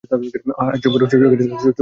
[0.03, 1.71] আঃ চুপ করো, চুপ করো অন্তু।